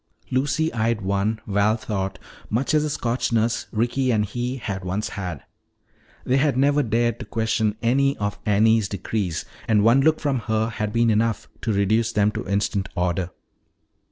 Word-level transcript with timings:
Lucy 0.31 0.73
eyed 0.73 1.01
one, 1.01 1.39
Val 1.45 1.77
thought, 1.77 2.17
much 2.49 2.73
as 2.73 2.83
a 2.83 2.89
Scotch 2.89 3.31
nurse 3.31 3.67
Ricky 3.71 4.09
and 4.09 4.25
he 4.25 4.55
had 4.57 4.83
once 4.83 5.09
had. 5.09 5.43
They 6.25 6.37
had 6.37 6.57
never 6.57 6.81
dared 6.81 7.29
question 7.29 7.75
any 7.83 8.17
of 8.17 8.39
Annie's 8.43 8.89
decrees, 8.89 9.45
and 9.67 9.83
one 9.83 10.01
look 10.01 10.19
from 10.19 10.39
her 10.49 10.69
had 10.69 10.91
been 10.91 11.11
enough 11.11 11.47
to 11.61 11.71
reduce 11.71 12.13
them 12.13 12.31
to 12.31 12.47
instant 12.49 12.89
order. 12.95 13.29